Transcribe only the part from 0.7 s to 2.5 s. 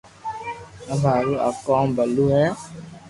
آپ ھارو آ ڪوم ڀلو ھي